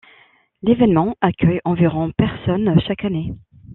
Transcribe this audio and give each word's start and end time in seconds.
L'évènement 0.63 1.15
accueille 1.21 1.61
environ 1.63 2.09
personnes 2.17 2.75
chaque 2.87 3.05
année. 3.05 3.35